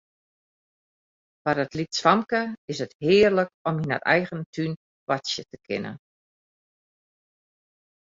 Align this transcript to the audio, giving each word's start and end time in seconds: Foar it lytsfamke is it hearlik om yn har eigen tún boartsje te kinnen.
Foar 1.41 1.57
it 1.63 1.73
lytsfamke 1.79 2.41
is 2.73 2.79
it 2.87 2.97
hearlik 3.03 3.51
om 3.67 3.75
yn 3.85 3.93
har 3.95 4.05
eigen 4.15 4.43
tún 4.53 4.73
boartsje 5.07 5.43
te 5.49 5.57
kinnen. 5.67 5.97